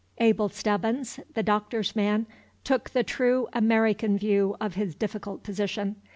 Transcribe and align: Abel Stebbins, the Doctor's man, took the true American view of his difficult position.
Abel 0.17 0.49
Stebbins, 0.49 1.19
the 1.35 1.43
Doctor's 1.43 1.95
man, 1.95 2.25
took 2.63 2.89
the 2.89 3.03
true 3.03 3.47
American 3.53 4.17
view 4.17 4.55
of 4.59 4.73
his 4.73 4.95
difficult 4.95 5.43
position. 5.43 5.97